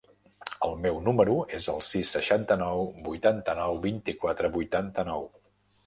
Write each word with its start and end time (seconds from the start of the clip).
El 0.67 0.71
meu 0.85 0.95
número 1.07 1.35
es 1.59 1.67
el 1.75 1.83
sis, 1.89 2.15
seixanta-nou, 2.17 2.83
vuitanta-nou, 3.11 3.79
vint-i-quatre, 3.87 4.55
vuitanta-nou. 4.61 5.33